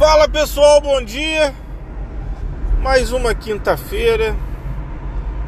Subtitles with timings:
[0.00, 1.54] Fala pessoal, bom dia.
[2.80, 4.34] Mais uma quinta-feira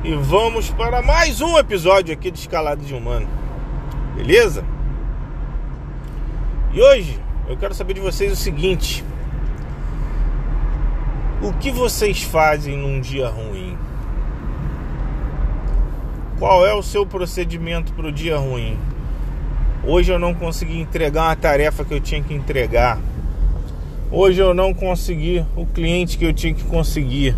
[0.04, 3.26] e vamos para mais um episódio aqui de Escalada de Humano.
[4.14, 4.62] Beleza?
[6.70, 7.18] E hoje
[7.48, 9.02] eu quero saber de vocês o seguinte:
[11.40, 13.74] O que vocês fazem num dia ruim?
[16.38, 18.78] Qual é o seu procedimento para o dia ruim?
[19.82, 22.98] Hoje eu não consegui entregar uma tarefa que eu tinha que entregar.
[24.14, 27.34] Hoje eu não consegui o cliente que eu tinha que conseguir.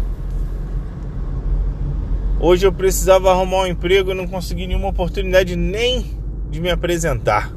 [2.41, 6.05] Hoje eu precisava arrumar um emprego e não consegui nenhuma oportunidade nem
[6.51, 7.53] de me apresentar.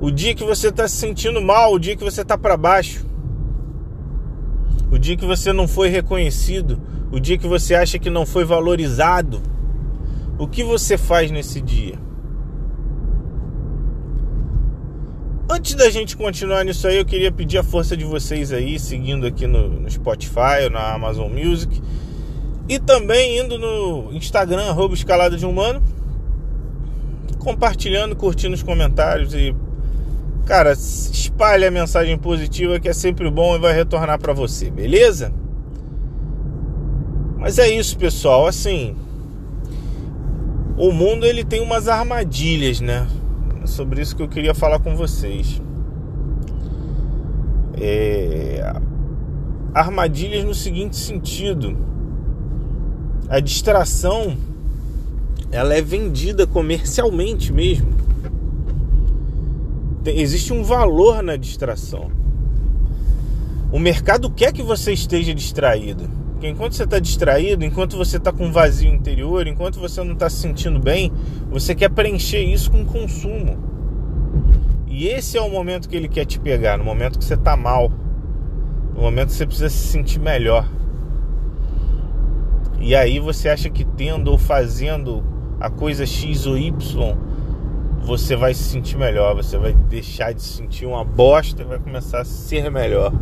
[0.00, 3.04] O dia que você está se sentindo mal, o dia que você está para baixo,
[4.90, 8.46] o dia que você não foi reconhecido, o dia que você acha que não foi
[8.46, 9.42] valorizado,
[10.38, 11.98] o que você faz nesse dia?
[15.54, 19.26] Antes da gente continuar nisso aí, eu queria pedir a força de vocês aí, seguindo
[19.26, 21.78] aqui no, no Spotify, na Amazon Music
[22.66, 25.82] e também indo no Instagram, arroba escalada de humano,
[27.38, 29.54] compartilhando, curtindo os comentários e,
[30.46, 35.34] cara, espalhe a mensagem positiva que é sempre bom e vai retornar para você, beleza?
[37.36, 38.96] Mas é isso, pessoal, assim,
[40.78, 43.06] o mundo ele tem umas armadilhas, né?
[43.66, 45.60] Sobre isso que eu queria falar com vocês.
[47.80, 48.74] É...
[49.74, 51.76] Armadilhas no seguinte sentido:
[53.28, 54.36] a distração
[55.50, 57.92] ela é vendida comercialmente mesmo.
[60.02, 62.10] Tem, existe um valor na distração.
[63.70, 66.21] O mercado quer que você esteja distraído.
[66.42, 70.28] Porque enquanto você está distraído, enquanto você está com vazio interior, enquanto você não está
[70.28, 71.12] se sentindo bem,
[71.48, 73.56] você quer preencher isso com consumo.
[74.88, 77.56] E esse é o momento que ele quer te pegar, no momento que você está
[77.56, 77.92] mal,
[78.92, 80.68] no momento que você precisa se sentir melhor.
[82.80, 85.22] E aí você acha que tendo ou fazendo
[85.60, 87.16] a coisa X ou Y,
[88.00, 91.78] você vai se sentir melhor, você vai deixar de se sentir uma bosta e vai
[91.78, 93.12] começar a ser melhor.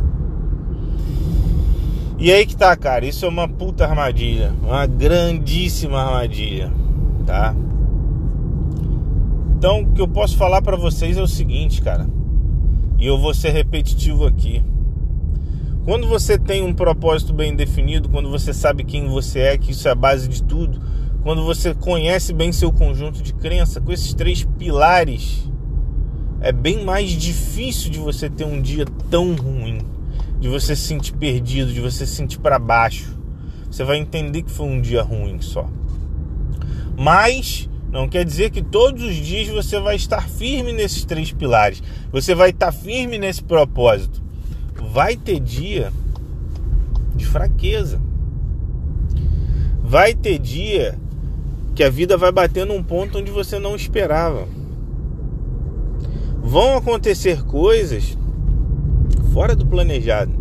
[2.21, 6.71] E aí que tá, cara, isso é uma puta armadilha, uma grandíssima armadilha,
[7.25, 7.57] tá?
[9.57, 12.07] Então, o que eu posso falar para vocês é o seguinte, cara.
[12.99, 14.63] E eu vou ser repetitivo aqui.
[15.87, 19.89] Quando você tem um propósito bem definido, quando você sabe quem você é, que isso
[19.89, 20.79] é a base de tudo,
[21.23, 25.51] quando você conhece bem seu conjunto de crença, com esses três pilares,
[26.43, 29.79] é bem mais difícil de você ter um dia tão ruim
[30.41, 33.17] de você se sentir perdido, de você se sentir para baixo.
[33.71, 35.69] Você vai entender que foi um dia ruim só.
[36.97, 41.83] Mas não quer dizer que todos os dias você vai estar firme nesses três pilares.
[42.11, 44.23] Você vai estar firme nesse propósito.
[44.93, 45.93] Vai ter dia
[47.15, 48.01] de fraqueza.
[49.83, 50.99] Vai ter dia
[51.75, 54.49] que a vida vai bater num ponto onde você não esperava.
[56.43, 58.17] Vão acontecer coisas
[59.33, 60.33] fora do planejado.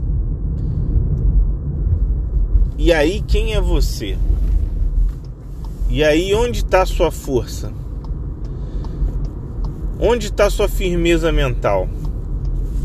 [2.77, 4.17] E aí, quem é você?
[5.89, 7.72] E aí, onde está sua força?
[10.00, 11.89] Onde está sua firmeza mental?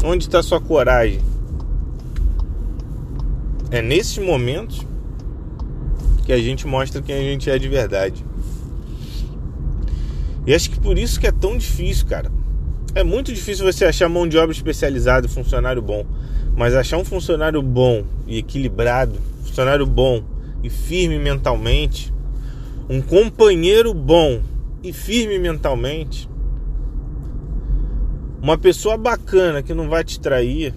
[0.04, 1.20] Onde está sua coragem?
[3.70, 4.84] É nesses momentos
[6.24, 8.24] que a gente mostra quem a gente é de verdade.
[10.46, 12.30] E acho que por isso que é tão difícil, cara.
[12.96, 16.06] É muito difícil você achar mão de obra especializada, funcionário bom.
[16.56, 20.22] Mas achar um funcionário bom e equilibrado, funcionário bom
[20.62, 22.14] e firme mentalmente,
[22.88, 24.40] um companheiro bom
[24.80, 26.28] e firme mentalmente,
[28.40, 30.72] uma pessoa bacana que não vai te trair,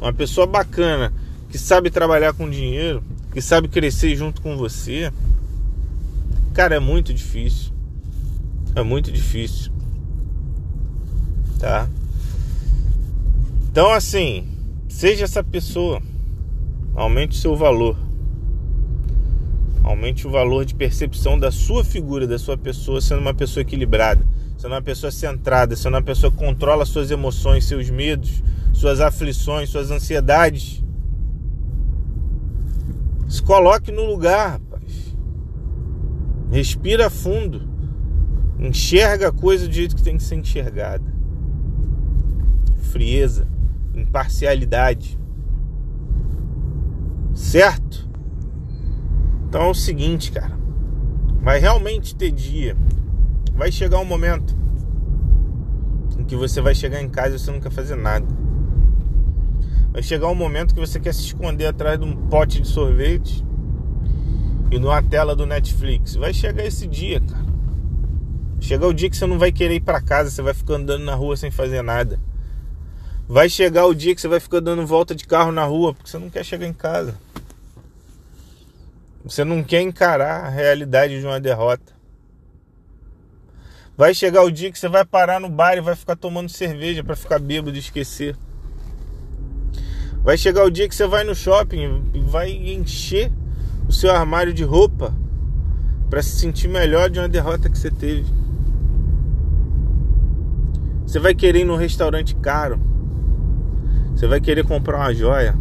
[0.00, 1.12] uma pessoa bacana
[1.48, 5.12] que sabe trabalhar com dinheiro, que sabe crescer junto com você,
[6.54, 7.72] cara, é muito difícil.
[8.76, 9.75] É muito difícil
[11.58, 11.88] tá?
[13.70, 14.46] Então, assim,
[14.88, 16.00] seja essa pessoa,
[16.94, 17.96] aumente o seu valor,
[19.82, 24.26] aumente o valor de percepção da sua figura, da sua pessoa, sendo uma pessoa equilibrada,
[24.56, 28.42] sendo uma pessoa centrada, sendo uma pessoa que controla suas emoções, seus medos,
[28.72, 30.82] suas aflições, suas ansiedades.
[33.28, 35.14] Se coloque no lugar, rapaz.
[36.50, 37.60] Respira fundo.
[38.58, 41.15] Enxerga a coisa do jeito que tem que ser enxergada
[42.96, 43.46] frieza,
[43.94, 45.18] imparcialidade.
[47.34, 48.08] Certo?
[49.46, 50.56] Então é o seguinte, cara.
[51.42, 52.74] Vai realmente ter dia.
[53.54, 54.56] Vai chegar um momento
[56.18, 58.26] em que você vai chegar em casa e você não quer fazer nada.
[59.92, 63.44] Vai chegar um momento que você quer se esconder atrás de um pote de sorvete
[64.70, 66.16] e numa tela do Netflix.
[66.16, 67.44] Vai chegar esse dia, cara.
[68.58, 71.04] Chegar o dia que você não vai querer ir para casa, você vai ficar andando
[71.04, 72.18] na rua sem fazer nada.
[73.28, 76.08] Vai chegar o dia que você vai ficar dando volta de carro na rua porque
[76.08, 77.16] você não quer chegar em casa.
[79.24, 81.92] Você não quer encarar a realidade de uma derrota.
[83.96, 87.02] Vai chegar o dia que você vai parar no bar e vai ficar tomando cerveja
[87.02, 88.36] para ficar bêbado e esquecer.
[90.22, 93.32] Vai chegar o dia que você vai no shopping e vai encher
[93.88, 95.12] o seu armário de roupa
[96.08, 98.26] para se sentir melhor de uma derrota que você teve.
[101.04, 102.95] Você vai querer ir num restaurante caro.
[104.16, 105.54] Você vai querer comprar uma joia.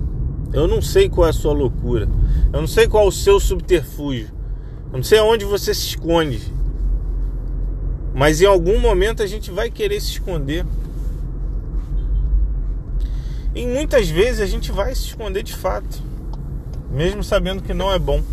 [0.54, 2.08] Eu não sei qual é a sua loucura.
[2.54, 4.30] Eu não sei qual é o seu subterfúgio.
[4.94, 6.54] Eu não sei aonde você se esconde.
[8.14, 10.66] Mas em algum momento a gente vai querer se esconder.
[13.54, 16.02] E muitas vezes a gente vai se esconder de fato,
[16.90, 18.24] mesmo sabendo que não é bom.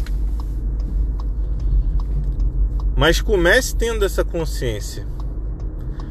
[2.97, 5.05] Mas comece tendo essa consciência.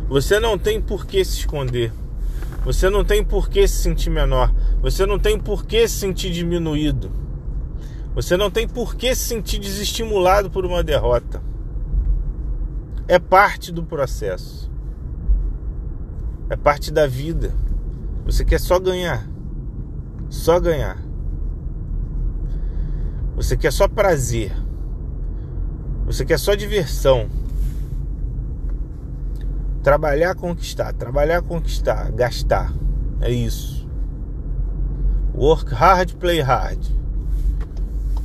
[0.09, 1.93] Você não tem por que se esconder.
[2.63, 4.53] Você não tem por que se sentir menor.
[4.81, 7.11] Você não tem por que se sentir diminuído.
[8.13, 11.41] Você não tem por que se sentir desestimulado por uma derrota.
[13.07, 14.69] É parte do processo.
[16.49, 17.53] É parte da vida.
[18.25, 19.27] Você quer só ganhar.
[20.29, 20.97] Só ganhar.
[23.35, 24.51] Você quer só prazer.
[26.05, 27.27] Você quer só diversão.
[29.83, 32.73] Trabalhar, conquistar, trabalhar, conquistar, gastar.
[33.19, 33.87] É isso.
[35.33, 36.79] Work hard, play hard.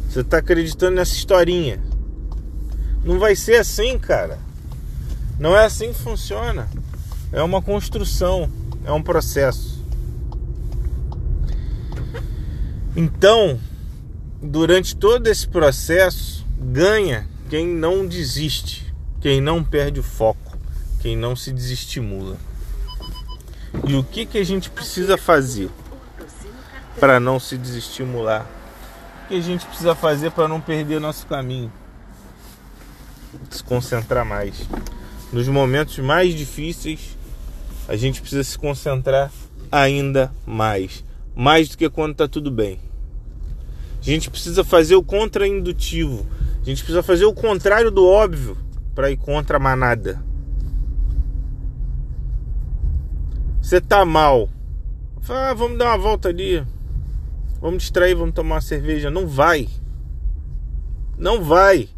[0.08, 1.80] Você está acreditando nessa historinha.
[3.04, 4.38] Não vai ser assim, cara.
[5.38, 6.68] Não é assim que funciona.
[7.32, 8.50] É uma construção,
[8.84, 9.82] é um processo.
[12.96, 13.60] Então,
[14.40, 20.45] durante todo esse processo, ganha quem não desiste, quem não perde o foco,
[21.00, 22.36] quem não se desestimula.
[23.86, 25.70] E o que, que a gente precisa fazer
[26.98, 28.46] para não se desestimular?
[29.24, 31.72] O que a gente precisa fazer para não perder nosso caminho?
[33.50, 34.66] Se concentrar mais.
[35.32, 37.16] Nos momentos mais difíceis,
[37.88, 39.30] a gente precisa se concentrar
[39.70, 41.04] ainda mais.
[41.34, 42.80] Mais do que quando está tudo bem.
[44.00, 46.26] A gente precisa fazer o contraindutivo
[46.66, 48.58] a gente precisa fazer o contrário do óbvio
[48.92, 50.20] para ir contra a manada.
[53.66, 54.48] Você tá mal.
[55.28, 56.64] Ah, vamos dar uma volta ali.
[57.60, 59.10] Vamos distrair, vamos tomar uma cerveja.
[59.10, 59.68] Não vai.
[61.18, 61.88] Não vai.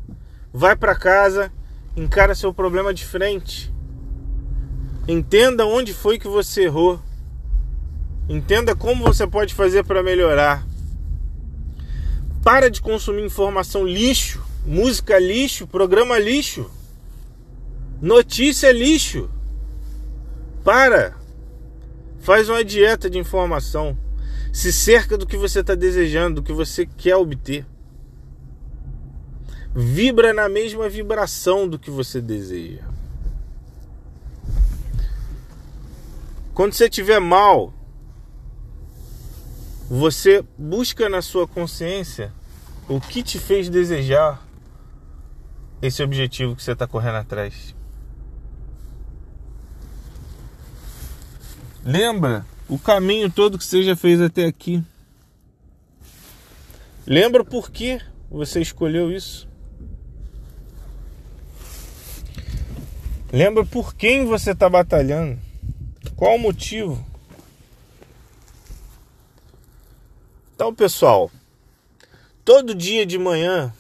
[0.51, 1.53] Vai para casa,
[1.95, 3.71] encara seu problema de frente.
[5.07, 6.99] Entenda onde foi que você errou.
[8.31, 10.67] Entenda como você pode fazer para melhorar.
[12.43, 16.71] Para de consumir informação lixo música lixo, programa lixo,
[18.01, 19.29] notícia lixo.
[20.65, 21.18] Para.
[22.29, 23.97] Faz uma dieta de informação.
[24.53, 27.65] Se cerca do que você está desejando, do que você quer obter.
[29.75, 32.83] Vibra na mesma vibração do que você deseja.
[36.53, 37.73] Quando você estiver mal,
[39.89, 42.31] você busca na sua consciência
[42.91, 44.47] o que te fez desejar
[45.81, 47.78] esse objetivo que você está correndo atrás.
[51.85, 54.83] Lembra o caminho todo que você já fez até aqui.
[57.07, 59.49] Lembra por que você escolheu isso.
[63.33, 65.39] Lembra por quem você está batalhando.
[66.17, 67.05] Qual o motivo?
[70.55, 71.31] Então, pessoal,
[72.45, 73.73] todo dia de manhã,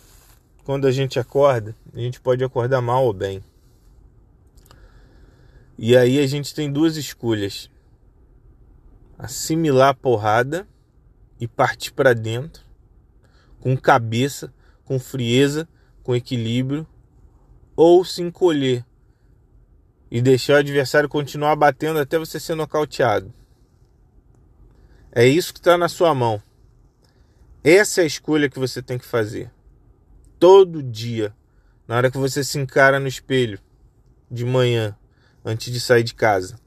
[0.64, 3.42] quando a gente acorda, a gente pode acordar mal ou bem.
[5.76, 7.70] E aí a gente tem duas escolhas:
[9.18, 10.66] assimilar a porrada
[11.40, 12.64] e partir para dentro,
[13.60, 14.52] com cabeça,
[14.84, 15.68] com frieza,
[16.02, 16.86] com equilíbrio,
[17.74, 18.84] ou se encolher
[20.10, 23.34] e deixar o adversário continuar batendo até você ser nocauteado.
[25.12, 26.42] É isso que está na sua mão.
[27.62, 29.50] Essa é a escolha que você tem que fazer.
[30.38, 31.34] Todo dia
[31.88, 33.58] na hora que você se encara no espelho
[34.30, 34.94] de manhã,
[35.42, 36.60] antes de sair de casa.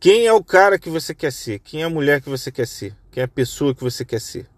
[0.00, 1.58] Quem é o cara que você quer ser?
[1.58, 2.96] Quem é a mulher que você quer ser?
[3.10, 4.48] Quem é a pessoa que você quer ser?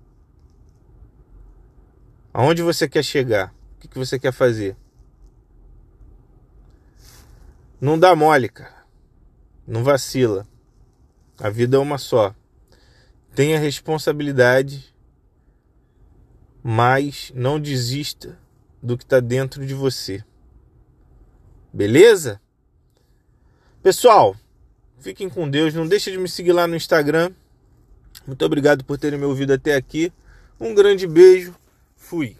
[2.33, 3.53] Aonde você quer chegar?
[3.75, 4.77] O que você quer fazer?
[7.81, 8.87] Não dá mole, cara.
[9.67, 10.47] Não vacila.
[11.41, 12.33] A vida é uma só.
[13.35, 14.95] tenha responsabilidade,
[16.63, 18.39] mas não desista
[18.81, 20.25] do que está dentro de você.
[21.73, 22.41] Beleza?
[23.83, 24.37] Pessoal,
[25.03, 25.75] fiquem com Deus.
[25.75, 27.33] Não deixe de me seguir lá no Instagram.
[28.27, 30.13] Muito obrigado por terem me ouvido até aqui.
[30.61, 31.55] Um grande beijo.
[31.97, 32.37] Fui.